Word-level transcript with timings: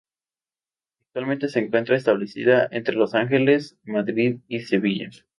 Actualmente 1.05 1.47
se 1.47 1.59
encuentra 1.59 1.95
establecida 1.95 2.67
entre 2.71 2.95
Los 2.95 3.13
Ángeles, 3.13 3.77
Madrid 3.83 4.37
y 4.47 4.61
Sevilla. 4.61 5.11